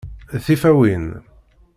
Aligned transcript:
Tifawin! 0.43 1.05